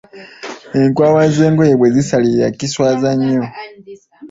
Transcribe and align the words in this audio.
Enkwawa 0.81 1.23
z'engoye 1.35 1.73
bwezisalirira 1.79 2.47
kiswaza 2.57 3.09
nnyo. 3.15 3.41